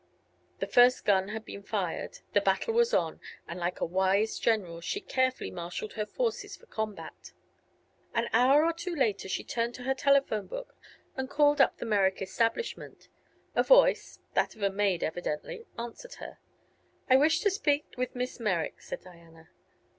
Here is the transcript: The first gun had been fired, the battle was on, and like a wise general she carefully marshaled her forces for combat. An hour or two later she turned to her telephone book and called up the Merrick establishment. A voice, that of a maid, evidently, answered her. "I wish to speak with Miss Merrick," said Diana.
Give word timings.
The 0.57 0.65
first 0.65 1.05
gun 1.05 1.27
had 1.27 1.45
been 1.45 1.61
fired, 1.61 2.21
the 2.33 2.41
battle 2.41 2.73
was 2.73 2.91
on, 2.91 3.19
and 3.47 3.59
like 3.59 3.79
a 3.79 3.85
wise 3.85 4.39
general 4.39 4.81
she 4.81 4.99
carefully 4.99 5.51
marshaled 5.51 5.93
her 5.93 6.07
forces 6.07 6.57
for 6.57 6.65
combat. 6.65 7.33
An 8.15 8.27
hour 8.33 8.65
or 8.65 8.73
two 8.73 8.95
later 8.95 9.29
she 9.29 9.43
turned 9.43 9.75
to 9.75 9.83
her 9.83 9.93
telephone 9.93 10.47
book 10.47 10.75
and 11.15 11.29
called 11.29 11.61
up 11.61 11.77
the 11.77 11.85
Merrick 11.85 12.19
establishment. 12.19 13.09
A 13.53 13.61
voice, 13.61 14.17
that 14.33 14.55
of 14.55 14.63
a 14.63 14.71
maid, 14.71 15.03
evidently, 15.03 15.67
answered 15.77 16.15
her. 16.15 16.39
"I 17.07 17.15
wish 17.15 17.39
to 17.41 17.51
speak 17.51 17.85
with 17.95 18.15
Miss 18.15 18.39
Merrick," 18.39 18.81
said 18.81 19.03
Diana. 19.03 19.49